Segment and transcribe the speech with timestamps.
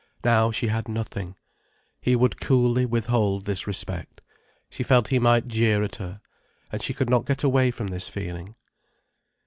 [0.23, 1.35] Now she had nothing,
[2.01, 4.19] he would coolly withhold this respect.
[4.67, 6.21] She felt he might jeer at her.
[6.71, 8.55] And she could not get away from this feeling.